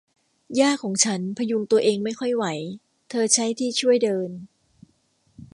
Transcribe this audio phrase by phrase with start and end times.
[0.59, 2.45] ย่าของฉันพยุงตัวเองไม่ค่อยไหว
[3.09, 4.29] เธอใช้ที่ช่วยเดิน